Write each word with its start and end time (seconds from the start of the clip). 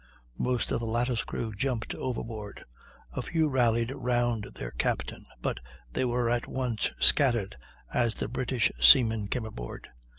Most 0.39 0.71
of 0.71 0.79
the 0.79 0.87
latter's 0.87 1.23
crew 1.23 1.53
jumped 1.53 1.93
overboard; 1.93 2.65
a 3.11 3.21
few 3.21 3.47
rallied 3.47 3.91
round 3.95 4.45
their 4.55 4.71
captain, 4.71 5.27
but 5.43 5.59
they 5.93 6.05
were 6.05 6.27
at 6.27 6.47
once 6.47 6.89
scattered 6.99 7.55
as 7.93 8.15
the 8.15 8.27
British 8.27 8.71
seamen 8.79 9.27
came 9.27 9.45
aboard. 9.45 9.89